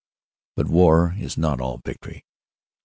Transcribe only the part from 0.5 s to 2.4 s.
But war is not all victory.